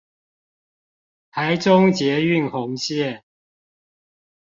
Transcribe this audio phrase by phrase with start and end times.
[1.31, 3.21] 臺中捷運紅線